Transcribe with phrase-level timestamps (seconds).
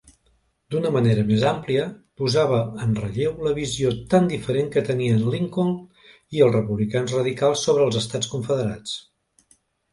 [0.75, 1.83] D'una manera més àmplia,
[2.21, 5.77] posava en relleu la visió tan diferent que tenien Lincoln
[6.39, 8.99] i els republicans radicals sobre els Estats Confederats.